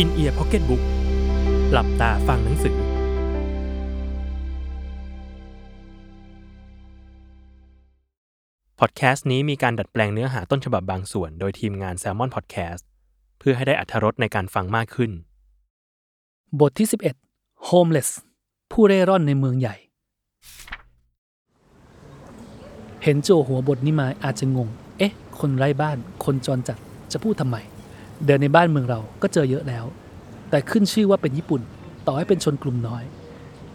[0.00, 0.82] In-Ear Pocketbook
[1.70, 2.76] หลับตาฟังหนังสือ
[8.78, 12.82] พอดแคสต์นี้มีการดัดแปลงเนื้อหาต้นฉบับบางส่วน โดยทีมงาน Salmon Podcast
[13.38, 15.10] เพื่อให้ได้อรรถรสในการฟังมากขึ้น
[16.60, 16.88] บทที่
[17.28, 18.10] 11 Homeless
[18.72, 19.76] ผู้เร่ร่อนในเมืองใหญ่
[23.02, 26.78] เห็นจั่วหัวบทนี้มาอาจจะงง เอ๊ะ คนไร้บ้าน คนจรจัด
[27.14, 27.58] จะพูดทำไม
[28.26, 29.84] เดินในบ้านเมืองเราก็เจอเยอะแล้ว
[30.50, 31.60] แต่ขึ้นชื่อว่าเป็นญี่ปุ่น
[32.06, 33.04] ต่อให้เป็นชนกลุ่มน้อย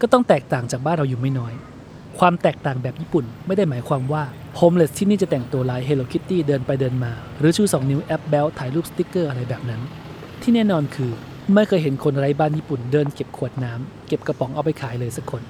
[0.00, 1.52] ก็ต้องแตกต่างจากบ้านเราอยู่ไม่น้อย
[2.18, 4.22] ความแตกต่างแบบญี่ปุ่นไม่ได้หมายความว่า
[4.56, 9.80] homeless ที่นี่จะแต่งตัวลาย Hello Kitty เดินไปเดินมา หรือชูสองนิ้วแอ๊บแบ๊วถ่ายรูปสติกเกอร์อะไรแบบนั้น
[10.42, 11.10] ที่แน่นอนคือ
[11.54, 15.42] ไม่เคยเห็นคนไร้บ้านญี่ปุ่นเดินเก็บขวดน้ำเก็บกระป๋องเอาไปขายเลยสักคน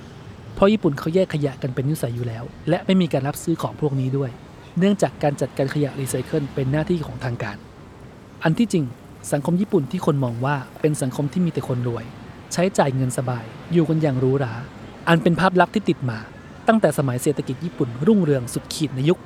[0.54, 4.30] เพราะญี่ปุ่นเขาแยกขยะกันเป็นนิสัยอยู่แล้ว และไม่มีการรับซื้อของพวกนี้ด้วย
[4.78, 7.56] เนื่องจากการจัดการขยะรีไซเคิลเป็นหน้าที่ของทางการ
[8.46, 8.84] อันที่จริง
[9.32, 12.04] สังคมญี่ปุ่นที่คนมองว่าเป็นสังคมที่มีแต่คนรวย
[12.52, 14.54] ใช้จ่ายเงินสบาย อยู่กันอย่างหรูหรา
[15.08, 16.18] อันเป็นภาพลักษณ์ที่ติดมา
[16.68, 19.18] ตั้งแต่สมัยเศรษฐกิจญี่ปุ่นรุ่งเรืองสุดขีดในยุค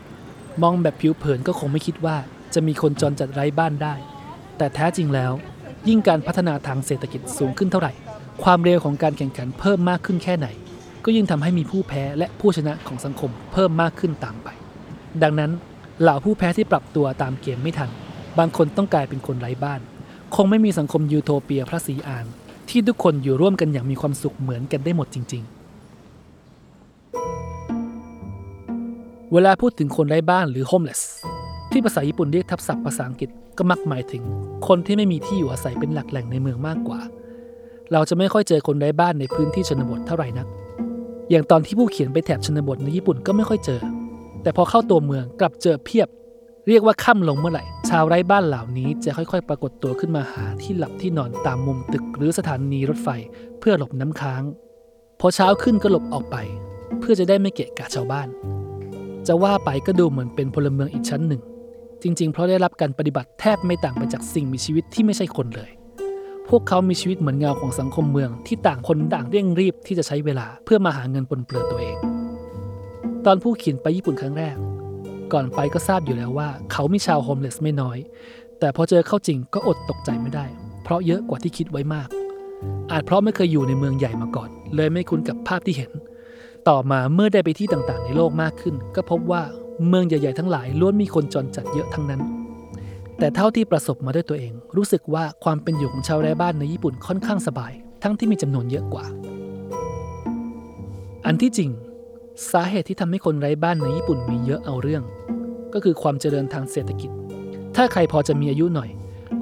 [0.00, 2.16] 80 มองแบบผิวเผินก็คงไม่คิดว่า
[2.54, 3.94] จะมีคนจรจัดไร้บ้านได้
[4.58, 5.32] แต่แท้จริงแล้ว
[5.88, 7.92] ยิ่งการพัฒนาทางเศรษฐกิจสูงขึ้นเท่าไหร่
[8.42, 10.48] ความเร็วของการแข่งขันเพิ่มมากขึ้นแค่ไหน
[11.04, 14.48] ก็ยิ่งทำให้มีผู้แพ้และผู้ชนะของสังคมเพิ่มมากขึ้นตามไป
[15.22, 15.50] ดังนั้น
[16.02, 17.90] เหล่าผู้แพ้ที่ปรับตัวตามเกมไม่ทัน
[18.38, 19.80] บางคนต้องกลายเป็นคนไร้บ้าน
[20.34, 22.26] คงไม่มีสังคมยูโทเปียพระศรีอาน
[22.68, 25.52] ที่ทุกคนอยู่ร่วมกันอย่างมีความสุขเหมือนกันได้หมดจริง ๆ
[29.32, 31.02] เวลาพูดถึงคนไร้บ้านหรือ homeless
[31.70, 34.22] ที่ภาษาญี่ปุ่นเรียกทับศัพท์ภาษาอังกฤษก็มักหมายถึง
[34.68, 37.00] คนที่ไม่มีที่อยู่อาศัยเป็นหลักแหล่งในเมืองมากกว่า
[37.92, 40.46] เราจะไม่ค่อยเจอคนไร้บ้านในพื้นที่ชนบทเท่าไหร่นัก
[41.30, 43.80] อย่างตอนที่ผู้เขียนไปแถบชนบทในญี่ปุ่นก็ไม่ค่อยเจอ
[44.42, 46.08] แต่พอเข้าตัวเมืองกลับเจอเพียบ
[46.68, 53.08] เรียกว่าค่ำลงเมื่อไหร่ ชาวไร้บ้านเหล่านี้จะค่อยๆ ปรากฏตัวขึ้นมาหาที่หลับที่นอนตามมุมตึกหรือสถานีรถไฟ
[53.58, 54.42] เพื่อหลบน้ำค้าง
[55.20, 56.36] พอเช้าขึ้นก็หลบออกไป
[57.00, 58.28] เพื่อจะได้ไม่เกะกะชาวบ้าน
[59.26, 61.42] จะว่าไปก็ดูเหมือนเป็นพลเมืองอีกชั้นหนึ่ง
[62.02, 65.70] จริง ๆ เพราะได้รับการปฏิบัติแทบไม่ต่างไปจากสิ่งมีชีวิตที่ไม่ใช่คนเลย
[66.48, 71.96] พวกเขามีชีวิตเหมือนเงาของสังคมเมืองที่ต่างคนต่างเร่งรีบที่จะใช้เวลาเพื่อมาหาเงินปนเปื้อนตัวเอง
[73.26, 74.56] ตอนผู้เขียนไปญี่ปุ่นครั้งแรก
[75.32, 77.98] ก่อนไปก็ทราบอยู่แล้วว่า เขามีชาวโฮมเลสไม่น้อย
[78.58, 80.46] แต่พอเจอเข้าจริงก็อดตกใจไม่ได้
[80.82, 82.08] เพราะเยอะกว่าที่คิดไว้มาก
[82.90, 85.90] อาจเพราะไม่เคยอยู่ในเมืองใหญ่มาก่อน เลยไม่คุ้นกับภาพที่เห็น
[86.68, 89.42] ต่อมาเมื่อได้ไปที่ต่างๆ ในโลกมากขึ้น ก็พบว่า
[89.88, 92.22] เมืองใหญ่ๆทั้งหลายล้วนมีคนจรจัดเยอะทั้งนั้น
[93.18, 97.72] แต่เท่าที่ประสบมาด้วยตัวเอง รู้สึกว่าความเป็นอยู่ของชาวไร้บ้านในญี่ปุ่นค่อนข้างสบาย
[98.02, 99.04] ทั้งที่มีจำนวนเยอะกว่า
[101.26, 101.70] อันที่จริง
[102.50, 105.02] สาเหตุที่ทำให้คนไร้บ้านในญี่ปุ่นมีเยอะเอาเรื่อง
[105.74, 107.10] ก็คือความเจริญทางเศรษฐกิจ
[107.76, 108.90] ถ้าใครพอจะมีอายุหน่อย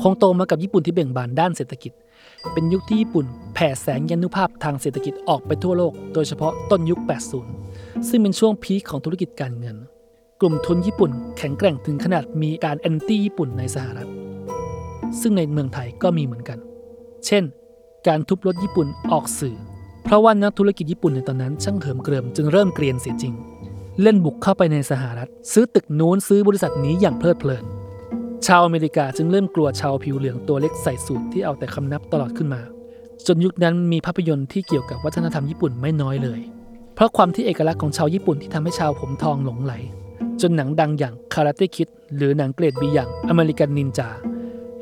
[0.03, 1.93] คงโตมากับญี่ปุ่นที่เบ่งบานด้านเศรษฐกิจ
[2.53, 7.00] เป็นยุคที่ญี่ปุ่นแผ่แสงยานุภาพทางเศรษฐกิจออกไปทั่วโลก โดยเฉพาะต้นยุค
[7.55, 9.76] 80 ซึ่งเป็นช่วงพีคของธุรกิจการเงิน
[10.41, 14.09] กลุ่มทุนญี่ปุ่นแข็งแกร่งถึงขนาดมีการแอนตี้ญี่ปุ่นในสหรัฐ
[15.21, 16.59] ซึ่งในเมืองไทยก็มีเหมือนกัน
[17.26, 17.44] เช่น
[18.09, 19.56] การทุบรถญี่ปุ่นออกสื่อ
[20.04, 23.34] เพราะว่านักธุรกิจญี่ปุ่นในตอนนั้นช่างเหิมเกริมจึงเริ่มเกรียนเสียจริง
[24.03, 27.65] เล่นบุกเข้าไปในสหรัฐ ซื้อตึกนู้นซื้อบริษัทนี้อย่างเพลิดเพลิน
[28.47, 32.62] ชาวอเมริกาจึงเริ่มกลัวชาวผิวเหลืองตัวเล็กใส่สูทที่เอาแต่คำนับตลอดขึ้นมา
[33.26, 36.41] จนยุคนั้นมีภาพยนตร์ที่เกี่ยวกับวัฒนธรรมญี่ปุ่นไม่น้อยเลย
[36.94, 39.72] เพราะความที่เอกลักษณ์ของชาวญี่ปุ่นที่ทำให้ชาวผมทองหลงไหล
[40.41, 44.08] จนหนังดังอย่างคาราเต้คิดหรือหนังเกรดบีอย่างอเมริกันนินจา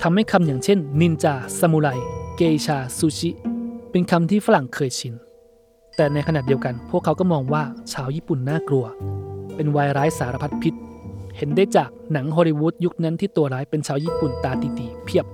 [0.02, 1.88] ทำให้คำอย่างเช่นนินจาซามูไร
[2.37, 3.51] เกชาซูชิ
[3.93, 5.15] เป็นคำที่ฝรั่งเคยชิน
[5.97, 7.62] แต่ในขณะเดียวกันพวกเขาก็มองว่า
[7.93, 8.85] ชาวญี่ปุ่นน่ากลัว
[9.56, 10.75] เป็นวายร้ายสารพัดพิษ
[11.37, 15.27] เห็นได้จากหนังฮอลลีวูดยุคนั้นที่ตัวร้ายเป็นชาวญี่ปุ่นตาตีๆเพียบ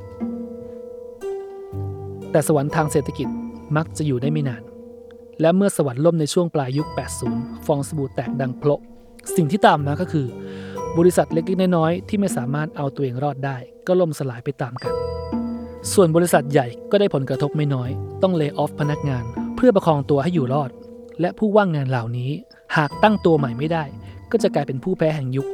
[2.31, 3.29] แต่สวรรค์ทางเศรษฐกิจ
[3.77, 4.63] มักจะอยู่ได้ไม่นาน
[5.41, 6.89] และเมื่อสวรรค์ล่มในช่วงปลายยุค
[7.27, 8.81] 80 ฟองสบู่แตกดังโพละ
[9.37, 10.27] สิ่งที่ตามมาก็คือ
[10.99, 13.57] บริษัทเล็กๆน้อยๆที่ไม่สามารถเอาตัวเองรอดได้
[13.87, 14.95] ก็ล่มสลายไปตามกัน
[15.93, 17.91] ส่วนบริษัทใหญ่ก็ได้ผลกระทบไม่น้อย
[18.23, 19.25] ต้องเลิกออฟพนักงาน
[19.57, 20.71] เพื่อประคองตัวให้อยู่รอด
[21.21, 22.31] และผู้ว่างงานเหล่านี้
[22.77, 23.85] หากตั้งตัวใหม่ไม่ได้
[24.31, 25.49] ก็จะกลายเป็นผู้แพ้แห่งยุค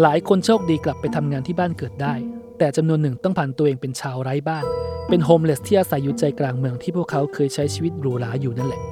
[0.00, 2.14] หลายคนโชคดีกลับไปทำงานที่บ้านเกิดได้
[2.58, 4.64] แต่จำนวนหนึ่งต้องผันตัวเองเป็นชาวไร้บ้าน
[5.08, 8.82] เป็น homeless ที่อาศัยอยู่ใจกลางเมืองที่พวกเขาเคยใช้ชีวิตหรูหราอยู่นั่นแหละ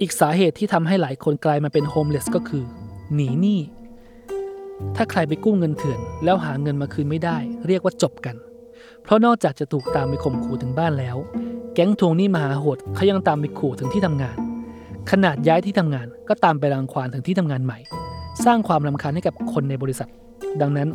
[0.00, 2.64] อีกสาเหตุที่ทำให้หลายคนกลายมาเป็น homeless ก็คือ
[3.14, 3.60] หนีหนี้
[4.96, 7.36] ถ้าใครไปกู้เงินเถื่อน แล้วหาเงินมาคืนไม่ได้
[7.66, 8.36] เรียกว่าจบกัน
[9.02, 11.16] เพราะนอกจากจะถูกตามไปข่มขู่ถึงบ้านแล้ว
[11.74, 14.36] แก๊งทวงหนี้มหาโหดเขายังตามไปขู่ถึงที่ทำงาน
[15.10, 17.78] ขนาดย้ายที่ทำงานก็ตามไปรังควานถึงที่ทำงานใหม่
[18.44, 20.08] สร้างความรำคาญให้กับคนในบริษัท
[20.60, 20.88] ดังนั้น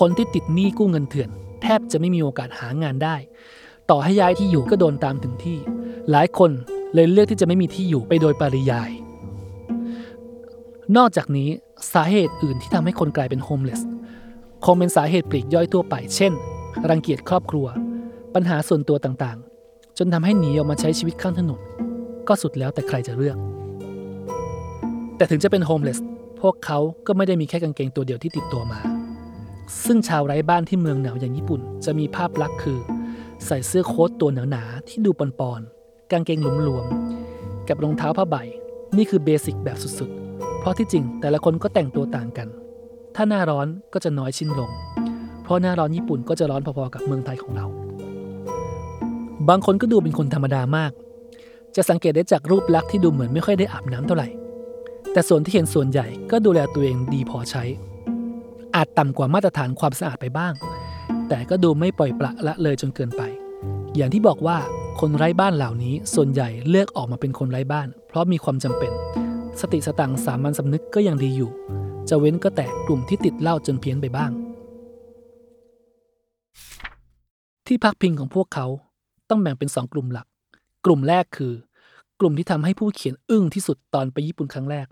[0.00, 1.30] คนที่ติดหนี้กู้เงินเถื่อน
[1.62, 3.16] แทบจะไม่มีโอกาสหางานได้
[3.90, 5.58] ต่อให้ย้ายที่อยู่ก็โดนตามถึงที่
[6.10, 6.50] หลายคน
[6.94, 8.90] เลยเลือกที่จะไม่มีที่อยู่ไปโดยปริยาย
[10.96, 11.48] นอกจากนี้
[11.94, 13.80] สาเหตุอื่นที่ทำให้คนกลายเป็นโฮมเลส
[14.64, 16.32] คงเป็นสาเหตุปลีกย่อยทั่วไป เช่น
[16.90, 17.66] รังเกียจครอบครัว
[18.34, 21.60] ปัญหาส่วนตัวต่างๆ จนทำให้หนีออกมาใช้ชีวิตข้างถนน
[22.28, 23.36] ก็สุดแล้วแต่ใครจะเลือก
[25.16, 25.98] แต่ถึงจะเป็นโฮมเลส
[26.40, 28.80] พวกเขาก็ไม่ได้มีแค่กางเกงตัวเดียวที่ติดตัวมา
[29.84, 32.78] ซึ่งชาวไร้บ้านที่เมืองหนาวอย่างญี่ปุ่น จะมีภาพลักษณ์คือ
[33.46, 38.36] ใส่เสื้อโค้ทตัวหนาๆที่ดูปอนๆกางเกงหลวมๆกับรองเท้าผ้าใบ
[38.96, 40.23] นี่คือเบสิกแบบสุดๆ
[40.64, 42.48] เพราะที่จริงแต่ละคนก็แต่งตัวต่างกัน
[43.16, 44.70] ถ้าหน้าร้อนก็จะน้อยชิ้นลง
[45.42, 47.66] เพราะหน้าร้อนญี่ปุ่นก็จะร้อนพอๆกับเมืองไทยของเรา
[49.48, 50.92] บางคนก็ดูเป็นคนธรรมดามาก
[51.76, 54.28] จะสังเกตได้จากรูปลักษณ์ที่ดูเหมือนไม่ค่อยได้อาบน้ำเท่าไหร่
[55.12, 57.64] แต่ส่วนที่เห็นส่วนใหญ่ก็ดูแลตัวเองดีพอใช้
[58.74, 60.52] อาจต่ำกว่ามาตรฐานความสะอาดไปบ้าง
[61.28, 63.22] แต่ก็ดูไม่ปล่อยปละละเลยจนเกินไป
[63.96, 64.58] อย่างที่บอกว่า
[65.00, 68.92] คนไร้บ้านเหล่านี้ส่วนใหญ่เลือกออกมาเป็นคนไร้บ้าน เพราะมีความจำเป็น
[69.60, 71.50] สติสตังสามัญสำนึกก็ยังดีอยู่
[72.08, 74.30] จะเว้นก็แต่กลุ่มที่ติดเหล้าจนเพี้ยนไปบ้าง
[77.66, 78.66] ที่พักพิงของพวกเขา
[79.30, 80.26] ต้องแบ่งเป็นสองกลุ่มหลัก
[80.84, 81.52] กลุ่มแรกคือ
[82.20, 84.86] กลุ่มที่ทำให้ผู้เขียนอึ้งที่สุดตอนไปญี่ปุ่นครั้งแรก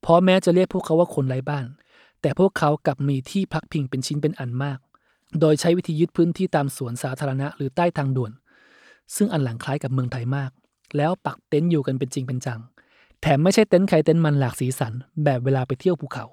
[0.00, 1.66] เพราะแม้จะเรียกพวกเขาว่าคนไร้บ้าน
[2.22, 4.78] แต่พวกเขากลับมีที่พักพิงเป็นชิ้นเป็นอันมาก
[5.40, 8.32] โดยใช้วิธียึดพื้นที่ตามสวนสาธารณะหรือใต้ทางด่วน
[9.16, 10.50] ซึ่งอันหลังคล้ายกับเมืองไทยมาก
[10.96, 12.60] แล้วปักเต็นท์อยู่กันเป็นจริงเป็นจัง
[13.22, 14.92] แถมไม่ใช่เต็นท์ใครเต็นท์มันหลากสีสัน
[15.24, 16.26] แบบเวลาไปเที่ยวภูเขา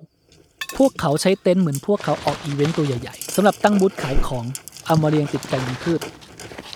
[0.78, 4.46] พวกเขาใช้เต็นท์เหมือนพวกเขาออกอีเวนต์ตัวใหญ่ๆสำหรับตั้งบูธขายของ
[4.86, 6.02] เอามาเรียงติดกันเป็นพืช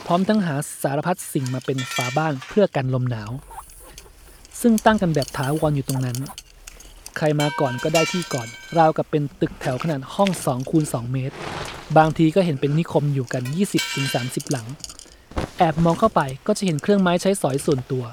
[0.05, 3.31] พร้อมทั้งหาสารพัดสิ่งมาเป็นฝาบ้านเพื่อกันลมหนาว
[4.61, 6.17] ซึ่งตั้งกันแบบถาวรอยู่ตรงนั้น
[7.17, 8.47] ใครมาก่อนก็ได้ที่ก่อน
[8.77, 11.35] ราวกับเป็นตึกแถวขนาดห้อง2คูณ2เมตร
[11.97, 13.43] บางทีก็เห็นเป็นนิคมอยู่กัน
[13.97, 14.67] 20-30 หลัง
[15.57, 18.03] แอบมองเข้าไปก็จะเห็นเครื่องไม้ใช้สอยส่วนตัว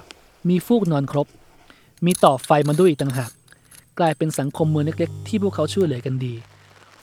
[0.49, 1.27] มีฟูกนอนครบ
[2.05, 3.31] มีต่อไฟมาด้วยอีกต่างหาก
[3.99, 6.35] กลายเป็นสังคมเมืองเล็กๆ ที่พวกเขาช่วยเหลือกันดี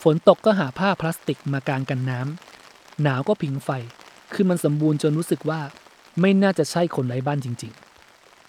[0.01, 3.69] ฝนตกก็หาผ้าพลาสติกมากางกันน้ำหนาวก็ผิงไฟ
[4.34, 5.62] คือมันสมบูรณ์จนรู้สึกว่า
[6.19, 7.72] ไม่น่าจะใช่คนไร้บ้านจริง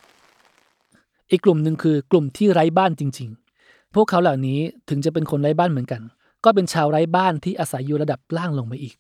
[0.07, 3.29] ๆ อีกกลุ่มหนึ่งคือกลุ่มที่ไร้บ้านจริง
[3.63, 4.59] ๆ พวกเขาเหล่านี้
[4.89, 6.03] ถึงจะเป็นคนไร้บ้านเหมือนกัน
[6.45, 8.95] ก็เป็นชาวไร้บ้านที่อาศัยอยู่ระดับล่างลงมาอีก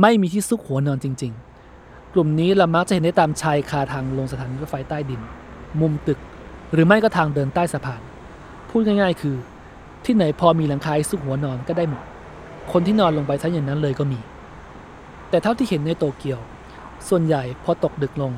[0.00, 1.32] ไม่มีที่ซุกหัวนอนจริง
[1.72, 5.20] ๆ กลุ่มนี้เรามักจะเห็นได้ตามชายคาทางลงสถานีรถไฟใต้ดิน
[5.80, 6.18] มุมตึก
[6.72, 8.00] หรือไม่ก็ทางเดินใต้สะพาน
[8.68, 9.36] พูดง่ายๆ คือ
[10.04, 12.02] ที่ไหนพอมีหลังคาซุกหัวนอนก็ได้หมด
[12.72, 14.20] คนที่นอนลงไปซะอย่างนั้นเลยก็มี
[15.30, 16.40] แต่เท่าที่เห็นในโตเกียว
[17.08, 18.32] ส่วนใหญ่พอตกดึกลง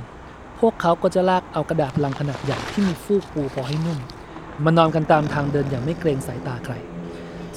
[0.59, 3.99] พวกเขาก็จะลากเอากระดาษลังขนาดใหญ่ที่มีฟูกปูพอให้นุ่ม
[4.65, 6.75] มานอนกันตามทางเดินอย่างไม่เกรงสายตาใคร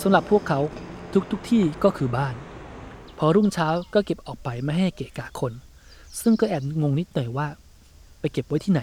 [0.01, 0.59] สำหรับพวกเขา
[1.31, 2.35] ทุกๆทที่ก็คือบ้าน
[3.17, 5.53] พอรุ่งเช้าก็เก็บออกไปไม่ให้เกะกะคน
[6.21, 7.47] ซึ่งก็แอบงงนิดหน่อยว่า
[8.19, 8.81] ไปเก็บไว้ที่ไหน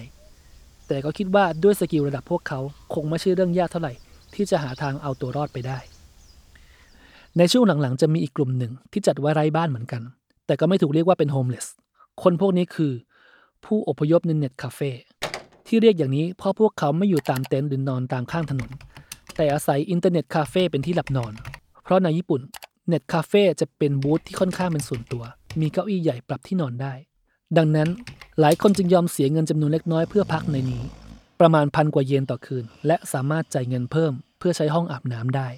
[0.88, 2.60] แต่ก็คิดว่าด้วย skill ระดับพวกเขา
[2.94, 3.92] คงไม่ใช่เรื่องยากเท่าไหร่
[4.34, 5.78] ที่จะหาทางเอาตัวรอดไปได้
[7.38, 10.02] ในช่วงหลังๆ จะมีอีกกลุ่มหนึ่งที่จัดว่าไร้บ้านเหมือนกัน
[10.46, 11.66] แต่ก็ไม่ถูกเรียกว่าเป็น homeless
[12.22, 12.92] คนพวกนี้คือ
[13.64, 14.90] ผู้อพยพใน net cafe
[15.66, 18.70] ที่เรียกอย่างนี้เพราะพวกเขาไม่อยู่ตามเต็นท์หรือนอนตามข้างถนน
[19.36, 21.32] แต่อาศัย internet cafe เป็นที่หลับนอน
[21.84, 22.40] เพราะในญี่ปุ่น
[22.88, 25.22] net cafe จะเป็นบูธที่ค่อนข้างเป็นส่วนตัว
[25.60, 26.92] มีเก้าอี้ใหญ่ปรับที่นอนได้
[27.58, 27.88] ดังนั้น
[28.40, 30.82] หลายคนจึงยอมเสียเงินจำนวนเล็กน้อยเพื่อพักในนี้
[31.40, 35.48] ประมาณพันกว่าเยนต่อคืน และสามารถจ่ายเงินเพิ่มเพื่อใช้ห้องอาบน้ำได้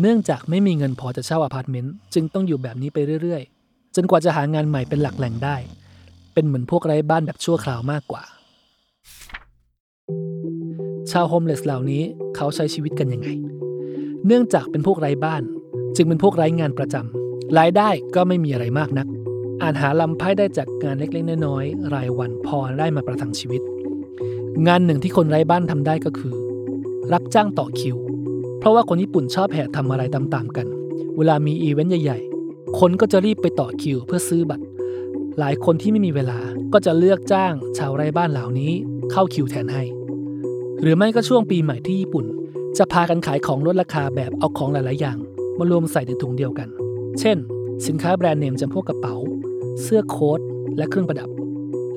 [0.00, 5.56] เนื่องจากไม่มีเงินพอจะเช่าอพาร์ตเมนต์จึงต้องอยู่แบบนี้ไปเรื่อยๆ จนกว่าจะหางานใหม่เป็นหลักแหล่งได้
[6.34, 8.22] เป็นเหมือนพวกไร้บ้านแบบชั่วคราวมากกว่า
[11.10, 12.02] ชาว homeless เหล่านี้
[12.36, 13.28] เขาใช้ชีวิตกันยังไง
[14.26, 15.42] เนื่องจากเป็นพวกไร้บ้าน
[15.96, 19.06] จึงเป็นพวกไร้งานประจำรายได้ก็ไม่มีอะไรมากนัก
[19.62, 23.62] อาจหาลำไพ่ได้จากงานเล็กๆน้อยๆรายวันพอได้มาประทังชีวิต
[24.66, 26.34] งานหนึ่งที่คนไร้บ้านทำได้ก็คือ
[27.12, 27.96] รับจ้างต่อคิว
[28.58, 30.66] เพราะว่าคนญี่ปุ่นชอบแห่ทำอะไรตามๆกัน
[31.16, 34.64] เวลามีอีเวนต์ใหญ่ๆ คนก็จะรีบไปต่อคิวเพื่อซื้อบัตร
[35.38, 36.38] หลายคนที่ไม่มีเวลา
[36.72, 38.72] ก็จะเลือกจ้าง ชาวไร้บ้านเหล่านี้
[39.12, 39.82] เข้าคิวแทนให้
[40.80, 42.24] หรือไม่ก็ช่วงปีใหม่ที่ญี่ปุ่น
[42.78, 45.18] จะพากันขายของลดราคาแบบเอาของหลายๆอย่าง
[45.58, 46.68] มารวมใส่ในถุงเดียวกัน
[47.20, 47.36] เช่น
[47.86, 49.16] สินค้าแบรนด์เนมจำพวกกระเป๋า
[49.82, 50.40] เสื้อโค้ท
[50.76, 51.30] และเครื่องประดับ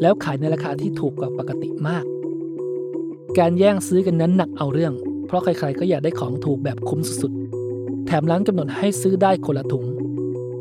[0.01, 2.05] แล้วขายในราคาที่ถูกกว่าปกติมาก
[3.39, 4.93] การแย่งซื้อกันนั้นหนักเอาเรื่อง
[5.27, 9.85] เพราะใครๆก็อยากได้ของถูกแบบคุ้มสุดๆ แถมร้านกำหนดให้ซื้อได้คนละถุง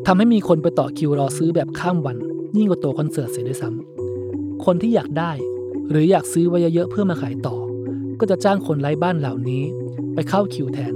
[0.06, 2.16] ทำให้มีคนไปต่อคิวรอซื้อแบบข้ามวัน
[2.56, 5.32] ยิ่งกว่าตัวคอนเสิร์ตเสียด้วยซ้ำคนที่อยากได้
[5.90, 7.56] หรืออยากซื้อไว้เยอะๆเพื่อมาขายต่อ
[8.20, 9.62] ก็จะจ้างคนไร้บ้านเหล่านี้
[10.14, 10.94] ไปเข้าคิวแทน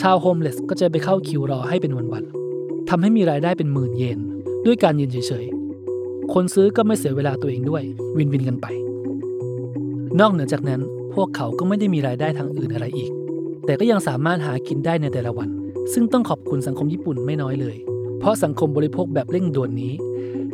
[0.00, 2.43] ชาวโฮมเลสก็จะไปเข้าคิวรอให้เป็นวันๆ
[2.88, 4.18] ทำให้มีรายได้เป็นหมื่นเยน
[4.66, 7.82] ด้วยการยืนเฉยๆ คนซื้อก็ไม่เสียเวลาตัวเองด้วย
[8.18, 8.66] วินวินกันไป
[10.20, 10.80] นอกเหนือจากนั้น
[11.14, 13.10] พวกเขาก็ไม่ได้มีรายได้ทางอื่นอะไรอีก
[13.66, 15.48] แต่ก็ยังสามารถหากินได้ในแต่ละวัน
[15.92, 17.76] ซึ่งต้องขอบคุณสังคมญี่ปุ่นไม่น้อยเลย
[18.20, 19.92] เพราะสังคมบริโภคแบบเร่งด่วนนี้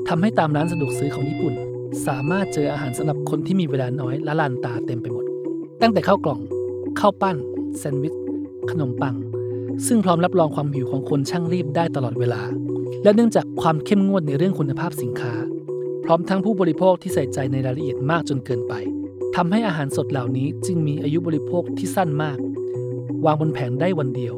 [0.09, 1.55] ทำให้ตามร้านสะดวกซื้อของญี่ปุ่น
[2.07, 5.25] สามารถเจออาหารสำหรับคนที่มีเวลาน้อยและลานตาเต็มไปหมด
[5.83, 6.41] ตั้งแต่ข้าวกล่อง
[7.01, 7.37] ข้าวปั้น
[7.79, 8.15] แซนด์วิช
[8.71, 9.15] ขนมปัง
[9.87, 12.43] ซึ่งพร้อมรับรองความหิวของคนช่างรีบได้ตลอดเวลา
[13.03, 15.35] และเนื่องจากความเข้มงวดในเรื่องคุณภาพสินค้า
[16.05, 18.75] พร้อมทั้งผู้บริโภคที่ใส่ใจในรายละเอียดมากจนเกินไป
[19.37, 22.39] ทำให้อาหารสดเหล่านี้จึงมีอายุบริโภคที่สั้นมาก
[23.25, 24.35] วางบนแผงได้วันเดียว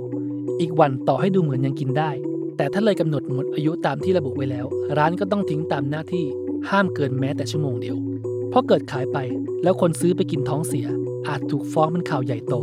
[0.61, 2.11] อีกวันต่อให้ดูเหมือนยังกินได้
[2.57, 4.67] แต่ถ้าเลยกำหนดหมดอายุตามที่ระบุไว้แล้ว
[4.99, 6.25] ร้านก็ต้องทิ้งตามหน้าที่
[6.71, 7.97] ห้ามเกินแม้แต่ชั่วโมงเดียว
[8.51, 9.19] เพราะเกิดขายไป
[9.63, 10.87] แล้วคนซื้อไปกินท้องเสีย
[11.29, 12.55] อาจถูกฟ้องเป็นข่าวใหญ่โต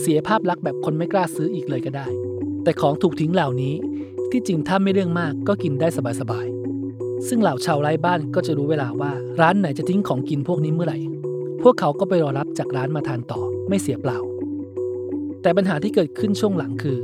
[0.00, 2.06] เสียภาพลักษณ์แบบคนไม่กล้าซื้ออีกเลยก็ได้
[2.64, 3.74] แต่ของถูกทิ้งเหล่านี้
[4.30, 5.88] ที่จริงถ้าไม่เรื่องมากก็กินได้
[6.20, 10.98] สบายๆ ซึ่งเหล่าชาวไร้บ้านก็จะรู้เวลาว่า ร้านไหนจะทิ้งของกินพวกนี้เมื่อไหร่
[11.62, 14.18] พวกเขาก็ไปรอรับจากร้านมาทานต่อไม่เสียเปล่า
[15.42, 16.98] แต่ปัญหาที่เกิดขึ้นช่วงหลังคือ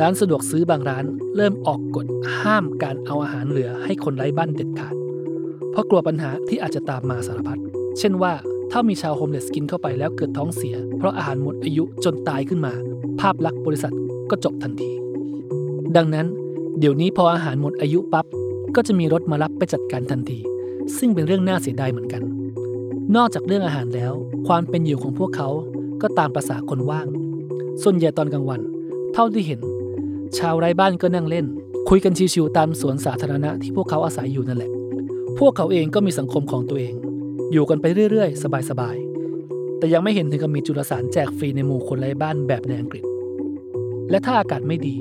[0.00, 1.04] ร้านสะดวกซื้อบางร้าน
[1.36, 2.06] เริ่มออกกฎ
[2.40, 4.94] ห้ามการเอาอาหารเหลือให้คนไร้บ้านเด็ดขาด
[5.70, 7.58] เพราะกลัวปัญหาที่อาจจะตามมาสารพัด
[7.98, 8.32] เช่นว่า
[8.72, 12.72] ถ้ามีชาว homeless กินเข้าไปแล้วเกิดท้องเสีย เพราะอาหารหมดอายุจนตายขึ้นมา
[13.20, 13.94] ภาพลักษณ์บริษัท
[14.30, 14.90] ก็จบทันที
[15.96, 16.26] ดังนั้น
[16.78, 18.26] เดี๋ยวนี้พออาหารหมดอายุปั๊บ
[18.76, 20.38] ก็จะมีรถมารับไปจัดการทันที
[20.98, 22.22] ซึ่งเป็นเรื่องน่าเสียดายเหมือนกัน
[23.16, 24.12] นอกจากเรื่องอาหารแล้ว
[24.46, 25.48] ความเป็นอยู่ของพวกเขา
[26.02, 27.06] ก็ตามประษาคนว่าง
[27.82, 28.60] ส่วนใหญ่ตอนกลางวัน
[29.14, 29.60] เท่าที่เห็น
[30.38, 31.46] ชาวไร้บ้านก็นั่งเล่น
[31.88, 34.70] คุยกันชิวๆตามสวนสาธารณะที่พวกเขาอาศัยอยู่นั่นแหละ
[35.38, 36.94] พวกเขาเองก็มีสังคมของตัวเอง
[37.52, 43.04] อยู่กันไปเรื่อยๆ สบายๆ แต่ยังไม่เห็นถึงกับมีจุลสารแจกฟรีในหมู่คนไร้บ้านแบบในอังกฤษ
[44.10, 44.96] และถ้าอากาศไม่ดี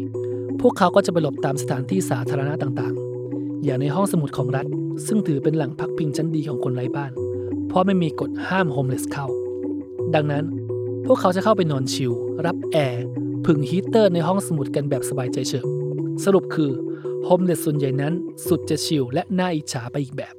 [0.62, 4.66] พวกเขาก็จะไปหลบตามสถานที่สาธารณะต่างๆ อย่างในห้องสมุดของรัฐ
[5.08, 7.12] ซึ่งถือเป็นแหล่งพักพิงชั้นดีของคนไร้บ้าน
[7.68, 9.28] เพราะไม่มีกฎห้าม homeless เข้า
[10.16, 10.46] ดังนั้น
[11.06, 12.12] พวกเขาจะเข้าไปนอน chill
[12.46, 13.06] รับแอร์
[13.46, 15.66] ผิงฮีเตอร์ในห้องสมุดกันแบบสบายใจเฉิบ
[16.26, 16.72] สรุปคือ
[17.26, 18.14] homeless ส่วนใหญ่นั้น
[18.48, 20.36] สุดจะ chill และน่าอิจฉาไปอีกแบบ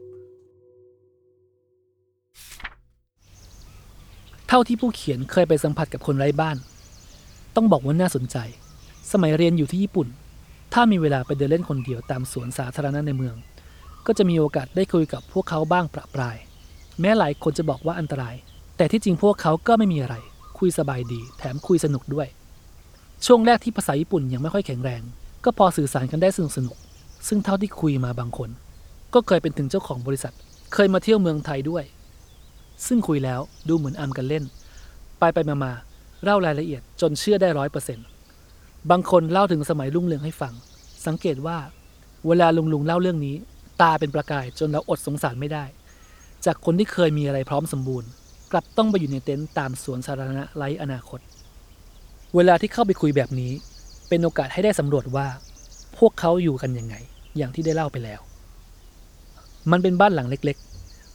[4.48, 6.56] เท่าที่ผู้เขียนเคยไปสัมผัสกับคนไร้บ้าน
[7.56, 8.36] ต้องบอกว่าน่าสนใจ
[9.12, 10.08] สมัยเรียนอยู่ที่ญี่ปุ่น
[10.72, 13.36] ถ้ามีเวลาไปเดินเล่นคนเดียวตามสวนสาธารณะในเมือง
[14.06, 16.36] ก็จะมีโอกาสได้คุยกับพวกเขาบ้างประปราย
[17.00, 18.34] แม้หลายคนจะบอกว่าอันตราย
[18.76, 20.16] แต่ที่จริงพวกเขาก็ไม่มีอะไร
[20.58, 22.28] คุยสบายดี แถมคุยสนุกด้วย
[23.26, 25.02] ช่วงแรกที่ภาษาญี่ปุ่นยังไม่ค่อยแข็งแรง
[25.44, 26.76] ก็พอสื่อสารกันได้สนุกสนุก
[27.28, 28.50] ซึ่งเท่าที่คุยมาบางคน
[29.14, 30.34] ก็เคยเป็นถึงเจ้าของบริษัท
[30.74, 31.84] เคยมาเที่ยวเมืองไทยด้วย
[32.86, 34.44] ซึ่งคุยแล้วดูเหมือนอำกันเล่น
[35.18, 35.72] ไปไปมามา
[36.24, 38.06] เล่ารายละเอียดจนเชื่อได้ร้อยเปอร์เซ็นต์
[38.90, 40.54] บางคนเล่าถึงสมัยรุ่งเรืองให้ฟัง
[41.06, 41.58] สังเกตว่า
[42.26, 43.36] เวลาลุงลุงเล่าเรื่องนี้
[43.82, 45.64] ตาเป็นประกายจนเราอดสงสารไม่ได้
[46.44, 48.08] จากคนที่เคยมีอะไรพร้อมสมบูรณ์
[48.52, 51.20] กลับต้องไปอยู่ในเต็นท์ตามสวนสาธารณะไร้อนาคต
[52.34, 53.52] เวลาที่เข้าไปคุยแบบนี้
[54.08, 55.26] เป็นโอกาสให้ได้สำรวจว่า
[55.98, 56.94] พวกเขาอยู่กันยังไง
[57.36, 58.20] อย่างที่ได้เล่าไปแล้ว
[59.70, 60.58] มันเป็นบ้านหลังเล็ก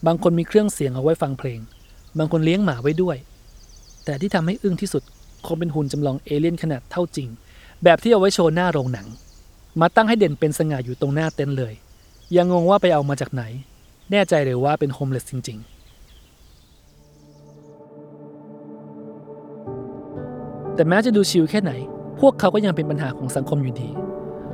[0.08, 1.60] บางคนมีเครื่องเสียงเอาไว้ฟังเพลง
[2.18, 3.18] บางคนเลี้ยงหมาไว้ด้วย
[4.06, 5.04] แต่ที่ทำให้อึ้งที่สุด
[5.46, 7.28] คงเป็นหุ่นจำลองเอเลี่ยนขนาดเท่าจริง
[7.84, 9.08] แบบที่เอาไว้โชว์หน้าโรงหนัง
[9.82, 11.74] มาตั้งให้เด่นเป็นสง่าอยู่ตรงหน้าเต็นท์เลย
[12.36, 13.44] ยังงงว่าไปเอามาจากไหน
[14.12, 15.66] แน่ใจเลยว่าเป็นโฮมเลสจริง ๆ
[20.76, 21.72] แต่แม้จะดูชิลแค่ไหน
[22.20, 23.90] พวกเขาก็ยังเป็นปัญหาของสังคมอยู่ดี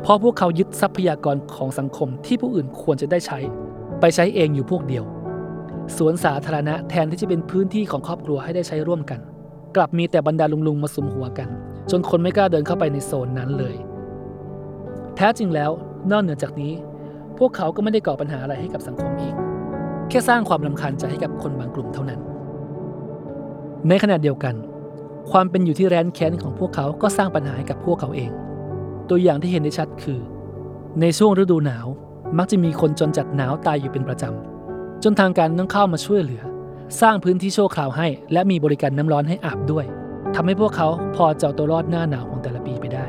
[0.01, 3.39] เพราะพวกเขายึดทรัพยากรของสังคมที่ผู้อื่นควรจะได้ใช้
[3.99, 5.03] ไปใช้เองอยู่พวกเดียว
[5.97, 9.19] สวนสาธารณะแทนที่จะเป็นพื้นที่ของครอบครัวให้ได้ใช้ร่วมกัน
[9.75, 11.49] กลับมีแต่บรรดาลุงๆมาสุมหัวกัน
[11.91, 13.75] จนคนไม่กล้าเดินเข้าไปในโซนนั้นเลย
[15.15, 15.71] แท้จริงแล้ว
[16.11, 16.73] นอกเหนือจากนี้
[17.37, 19.35] พวกเขาก็ไม่ได้ก่อปัญหาอะไรให้กับสังคมอีก
[20.09, 22.19] แค่สร้างความลำคาญใจให้กับคนบางกลุ่มเท่านั้น
[23.89, 24.55] ในขณะเดียวกัน
[25.31, 28.31] ความเป็นอยู่ที่แร้นแค้นของพวกเขาก็สร้างปัญหาให้กับพวกเขาเอง
[29.09, 30.19] ตัวอย่างที่เห็นได้ชัดคือ
[31.01, 31.87] ในช่วงฤดูหนาว
[32.37, 34.56] มักจะมีคนจนจัดหนาวตายอยู่เป็นประจำ
[35.03, 36.43] จนทางการต้องเข้ามาช่วยเหลือ
[37.01, 39.85] สร้างพื้นที่ชั่วคราวให้ และมีบริการน้ำร้อนให้อาบด้วย
[40.35, 43.07] ทำให้พวกเขาพอจะเอาตัวรอดหน้าหนาวของแต่ละปีไปได้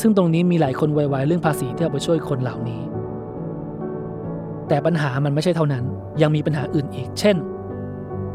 [0.00, 2.80] ซึ่งตรงนี้มีหลายคนไวๆเรื่องภาษีที่เอาไปช่วยคนเหล่านี้
[4.68, 5.84] แต่ปัญหามันไม่ใช่เท่านั้น
[6.22, 7.36] ยังมีปัญหาอื่นอีก เช่น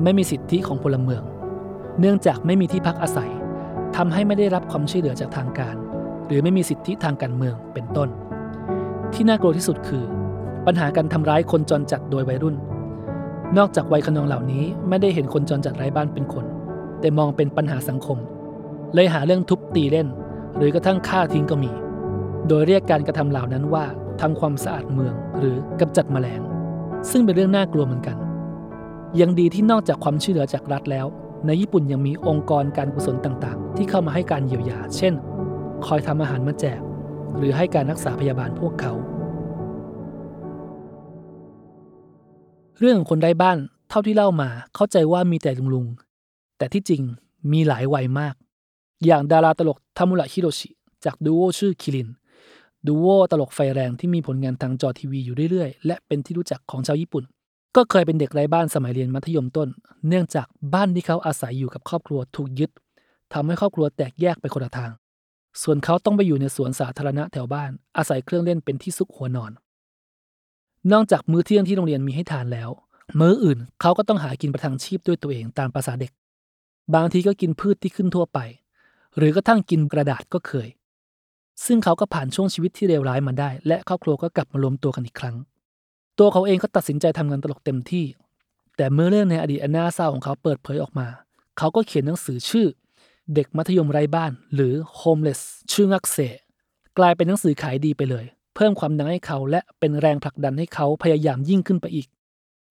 [0.03, 1.24] ไม่มีสิทธิของพลเมือง
[2.00, 3.32] เนื่องจากไม่มีที่พักอาศัย
[3.96, 5.75] ทำให้ไม่ได้รับความช่วยเหลือจากทางการ
[6.27, 8.10] หรือไม่มีสิทธิทางการเมืองเป็นต้น
[9.13, 10.03] ที่น่ากลัวที่สุดคือ
[10.67, 12.55] ปัญหาการทำร้ายคนจรจัดโดยวัยรุ่น
[13.58, 16.46] นอกจากวัยขนองเหล่านี้ไม่ได้เห็นคนจรจัดไร้บ้านเป็นคน
[17.00, 18.17] แต่มองเป็นปัญหาสังคม
[18.93, 20.08] เลยหาเรื่องทุบตีเล่น
[20.58, 21.72] หรือกระทั่งฆ่าทิ้งก็มี
[22.48, 23.86] โดยเรียกการกระทำเหล่านั้นว่า
[24.22, 26.41] ทำความสะอาดเมืองหรือกำจัดแมลง
[27.12, 28.17] ซึ่งเป็นเรื่องน่ากลัวเหมือนกัน
[29.20, 31.05] ยังดีที่นอกจากความช่วยเหลือจากรัฐแล้ว
[31.46, 35.13] ในญี่ปุ่นยังมีองค์กรการกุศลต่างๆ ที่เข้ามาให้การเยียวยา เช่น
[35.86, 36.79] คอยทำอาหารมาแจก
[37.38, 38.93] หรือให้การรักษาพยาบาลพวกเขา
[42.83, 43.57] รื่องของคนไร้บ้าน
[43.89, 47.01] เท่าที่เล่ามาเข้าใจว่ามีแต่ลุงลุงๆแต่ที่จริง
[47.51, 48.35] มีหลายวัยมาก
[49.05, 50.69] อย่างดาราตลกทามุระฮิโรชิ
[51.05, 52.09] จากดูโอชื่อคิริน
[52.87, 57.23] ดูโอตลกไฟแรงที่มีผลงานทางจอทีวีอยู่เรื่อยๆ และเป็นที่รู้จักของชาวญี่ปุ่น
[57.75, 59.69] ก็เคยเป็นเด็กไร้บ้านสมัยเรียนมัธยมต้น
[60.07, 62.71] เนื่องจากบ้านที่เขาอาศัยอยู่กับครอบครัวถูกยึด
[63.33, 64.91] ทำให้ครอบครัวแตกแยกไปคนละทาง
[65.61, 69.51] ส่วนเขาต้องไปอยู่ในสวนสาธารณะแถวบ้าน อาศัยเครื่องเล่นเป็นที่ซุกหัวนอน
[70.91, 72.69] นอกจากมื้อเที่ยงที่โรงเรียนมีให้ทานแล้ว
[73.19, 76.11] มื้ออื่นเขาก็ต้องหากินประทังชีพด้วยตัวเองตามภาษาเด็ก
[76.95, 78.39] บางทีก็กินพืชที่ขึ้นทั่วไป
[79.17, 80.69] หรือกระทั่งกินกระดาษก็เคย
[81.65, 85.35] ซึ่งเขาก็ผ่านช่วงชีวิตที่เลวร้ายมาได้ และครอบครัวก็กลับมารวมตัวกันอีกครั้ง
[86.19, 88.05] ตัวเขาเองก็ตัดสินใจทำงานตลกเต็มที่
[88.77, 91.07] แต่เมื่อเรื่องในอดีตอันน่าเศร้าของเขาเปิดเผยออกมา
[91.57, 92.67] เขาก็เขียนหนังสือชื่อ
[93.35, 96.17] เด็กมัธยมไร้บ้าน หรือ homeless ชื่องักเส
[96.97, 98.25] กลายเป็นหนังสือขายดีไปเลย
[98.55, 102.07] เพิ่มความดังให้เขาและเป็นแรงผลักดันให้เขาพยายามยิ่งขึ้นไปอีก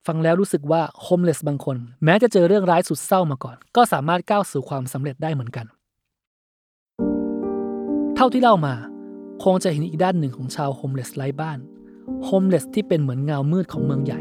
[0.06, 5.66] ฟังแล้วรู้สึกว่า homeless บางคน แม้จะเจอเรื่องร้ายสุดเศร้ามาก่อน ก็สามารถก้าวสู่ความสำเร็จได้เหมือนกัน
[8.16, 8.74] เท่าที่เล่ามา
[9.44, 11.58] คงจะเห็นอีกด้านหนึ่งของชาว homeless ไร้บ้าน
[12.24, 14.20] homeless ที่เป็นเหมือนเงามืดของเมืองใหญ่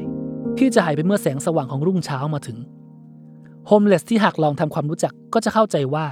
[0.58, 2.58] ที่จะหายไปเมื่อแสงสว่างของรุ่งเช้ามาถึง
[3.68, 6.06] homeless ที่หากลองทำความรู้จักก็จะเข้าใจว่า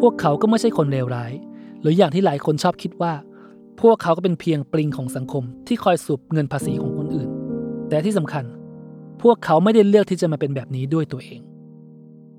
[0.00, 1.32] พวกเขาก็ไม่ใช่คนเลวร้าย
[1.80, 3.12] หรืออย่างที่หลายคนชอบคิดว่า
[3.86, 7.28] พวกเขาก็เป็นเพียงปลิงของสังคมที่คอยสูบเงินภาษีของคนอื่น
[7.88, 8.44] แต่ที่สำคัญ
[9.22, 11.40] พวกเขาไม่ได้เลือกที่จะมาเป็นแบบนี้ด้วยตัวเอง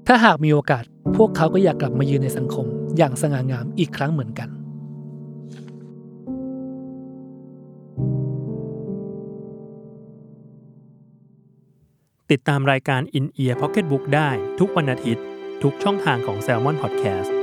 [0.08, 0.84] ถ้าหากมีโอกาส
[1.18, 2.66] พวกเขาก็อยากกลับมายืนในสังคม
[2.98, 4.50] อย่างสง่างามอีกครั้งเหมือนกัน
[12.32, 14.30] ติดตามรายการ In Ear Pocketbook ได้
[14.60, 15.24] ทุกวันอาทิตย์
[15.64, 17.43] ทุกช่องทางของ Salmon Podcast